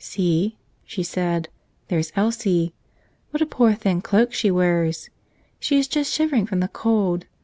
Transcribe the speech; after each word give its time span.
"See," 0.00 0.56
she 0.84 1.02
said, 1.02 1.48
"there's 1.88 2.12
Elsie. 2.14 2.72
What 3.32 3.42
a 3.42 3.46
poor, 3.46 3.74
thin 3.74 4.00
cloak 4.00 4.32
she 4.32 4.48
wears! 4.48 5.10
She 5.58 5.76
is 5.76 5.88
just 5.88 6.14
shivering 6.14 6.46
from 6.46 6.60
the 6.60 6.68
cold. 6.68 7.26